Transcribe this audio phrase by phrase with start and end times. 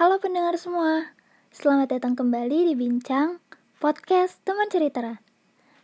[0.00, 1.12] Halo pendengar semua,
[1.52, 3.36] selamat datang kembali di Bincang
[3.84, 5.20] Podcast Teman Cerita.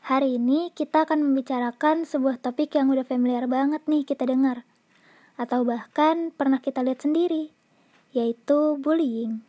[0.09, 4.65] Hari ini kita akan membicarakan sebuah topik yang udah familiar banget nih kita dengar,
[5.37, 7.53] atau bahkan pernah kita lihat sendiri,
[8.17, 9.45] yaitu bullying.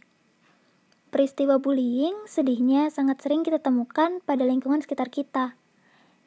[1.16, 5.56] Peristiwa bullying sedihnya sangat sering kita temukan pada lingkungan sekitar kita.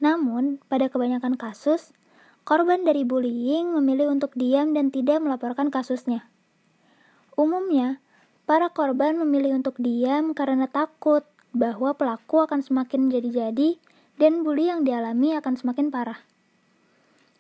[0.01, 1.93] Namun, pada kebanyakan kasus,
[2.49, 6.25] korban dari bullying memilih untuk diam dan tidak melaporkan kasusnya.
[7.37, 8.01] Umumnya,
[8.51, 11.23] para korban memilih untuk diam karena takut
[11.55, 13.79] bahwa pelaku akan semakin jadi-jadi
[14.19, 16.19] dan bully yang dialami akan semakin parah.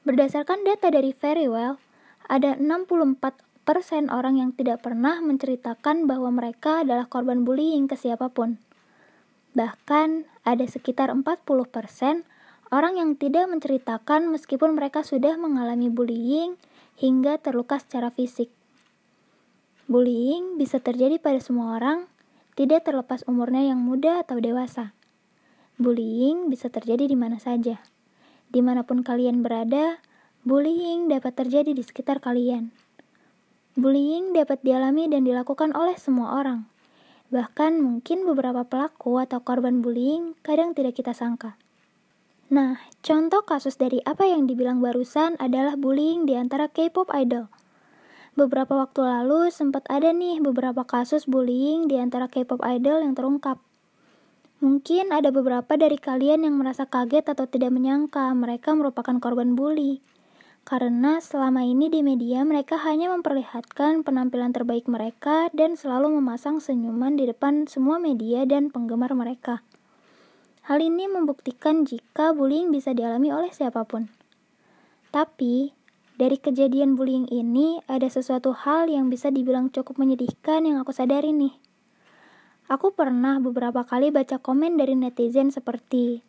[0.06, 1.82] Berdasarkan data dari Verywell,
[2.30, 3.26] ada 64%
[4.06, 8.62] orang yang tidak pernah menceritakan bahwa mereka adalah korban bullying ke siapa pun.
[9.58, 12.22] Bahkan, ada sekitar 40%
[12.70, 16.54] orang yang tidak menceritakan meskipun mereka sudah mengalami bullying
[17.02, 18.59] hingga terluka secara fisik.
[19.90, 22.06] Bullying bisa terjadi pada semua orang,
[22.54, 24.94] tidak terlepas umurnya yang muda atau dewasa.
[25.82, 27.82] Bullying bisa terjadi di mana saja.
[28.54, 29.98] Di mana pun kalian berada,
[30.46, 32.70] bullying dapat terjadi di sekitar kalian.
[33.74, 36.70] Bullying dapat dialami dan dilakukan oleh semua orang.
[37.34, 41.58] Bahkan mungkin beberapa pelaku atau korban bullying kadang tidak kita sangka.
[42.46, 47.50] Nah, contoh kasus dari apa yang dibilang barusan adalah bullying di antara K-pop idol–
[48.40, 53.60] Beberapa waktu lalu sempat ada nih beberapa kasus bullying di antara K-pop idol yang terungkap.
[54.64, 60.00] Mungkin ada beberapa dari kalian yang merasa kaget atau tidak menyangka mereka merupakan korban bully.
[60.64, 67.20] Karena selama ini di media mereka hanya memperlihatkan penampilan terbaik mereka dan selalu memasang senyuman
[67.20, 69.60] di depan semua media dan penggemar mereka.
[70.64, 74.08] Hal ini membuktikan jika bullying bisa dialami oleh siapa pun.
[75.12, 75.76] Tapi,
[76.20, 81.32] dari kejadian bullying ini, ada sesuatu hal yang bisa dibilang cukup menyedihkan yang aku sadari
[81.32, 81.56] nih.
[82.68, 86.20] Aku pernah beberapa kali baca komen dari netizen seperti,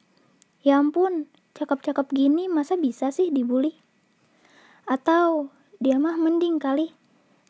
[0.62, 1.26] Ya ampun,
[1.58, 3.74] cakep-cakep gini masa bisa sih dibully?
[4.86, 5.50] Atau,
[5.82, 6.94] dia mah mending kali,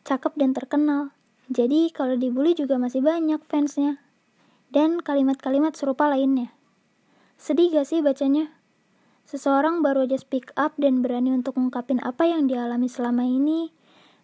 [0.07, 1.11] cakep dan terkenal.
[1.51, 3.99] Jadi kalau dibully juga masih banyak fansnya.
[4.71, 6.55] Dan kalimat-kalimat serupa lainnya.
[7.35, 8.55] Sedih gak sih bacanya?
[9.25, 13.71] Seseorang baru aja speak up dan berani untuk mengungkapin apa yang dialami selama ini.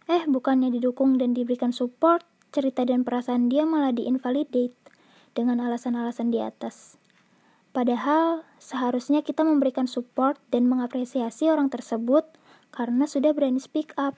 [0.08, 2.24] Eh, bukannya didukung dan diberikan support,
[2.56, 4.76] cerita dan perasaan dia malah diinvalidate
[5.38, 6.98] dengan alasan-alasan di atas.
[7.76, 12.26] Padahal, seharusnya kita memberikan support dan mengapresiasi orang tersebut
[12.74, 14.18] karena sudah berani speak up.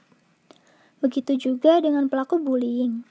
[1.04, 3.04] Begitu juga dengan pelaku bullying.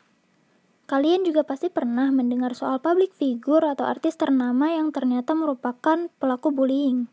[0.88, 6.48] Kalian juga pasti pernah mendengar soal public figure atau artis ternama yang ternyata merupakan pelaku
[6.48, 7.12] bullying.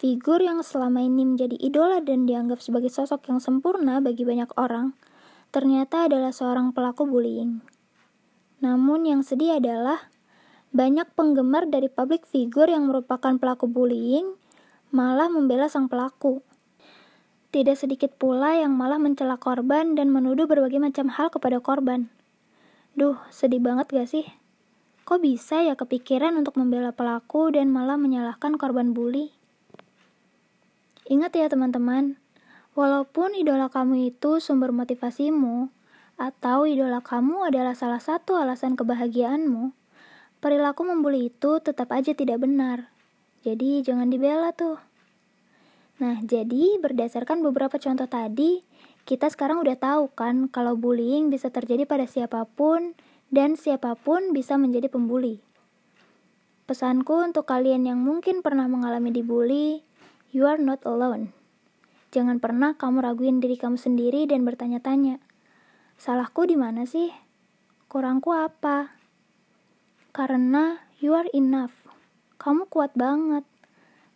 [0.00, 4.96] Figur yang selama ini menjadi idola dan dianggap sebagai sosok yang sempurna bagi banyak orang,
[5.52, 7.60] ternyata adalah seorang pelaku bullying.
[8.64, 10.08] Namun yang sedih adalah
[10.72, 14.40] banyak penggemar dari public figure yang merupakan pelaku bullying
[14.88, 16.40] malah membela sang pelaku.
[17.52, 22.08] Tidak sedikit pula yang malah mencela korban dan menuduh berbagai macam hal kepada korban.
[22.96, 24.24] Duh, sedih banget gak sih?
[25.04, 29.36] Kok bisa ya kepikiran untuk membela pelaku dan malah menyalahkan korban bully?
[31.10, 32.22] Ingat ya teman-teman,
[32.78, 35.66] walaupun idola kamu itu sumber motivasimu,
[36.14, 39.74] atau idola kamu adalah salah satu alasan kebahagiaanmu,
[40.38, 42.94] perilaku membuli itu tetap aja tidak benar.
[43.42, 44.78] Jadi jangan dibela tuh.
[45.98, 48.62] Nah, jadi berdasarkan beberapa contoh tadi,
[49.02, 52.94] kita sekarang udah tahu kan kalau bullying bisa terjadi pada siapa pun
[53.34, 55.42] dan siapa pun bisa menjadi pembuli.
[56.70, 59.82] Pesanku untuk kalian yang mungkin pernah mengalami dibully,
[60.30, 61.34] You are not alone.
[62.14, 65.18] Jangan pernah kamu raguin diri kamu sendiri dan bertanya-tanya,
[65.98, 67.10] salahku di mana sih?
[67.90, 68.94] Kurangku apa?
[70.14, 71.74] Karena you are enough.
[72.38, 73.42] Kamu kuat banget.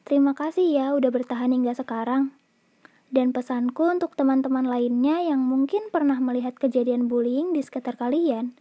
[0.07, 2.31] Terima kasih ya udah bertahan hingga sekarang.
[3.11, 8.55] Dan pesanku untuk teman-teman lainnya yang mungkin pernah melihat kejadian bullying di sekitar kalian,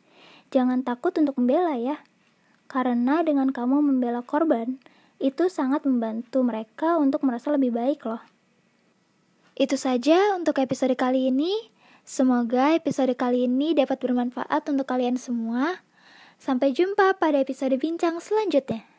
[0.50, 2.02] jangan takut untuk membela ya.
[2.66, 4.82] Karena dengan kamu membela korban,
[5.24, 8.20] itu sangat membantu mereka untuk merasa lebih baik loh.
[9.56, 11.72] Itu saja untuk episode kali ini.
[12.04, 15.80] Semoga episode kali ini dapat bermanfaat untuk kalian semua.
[16.36, 18.93] Sampai jumpa pada episode bincang selanjutnya.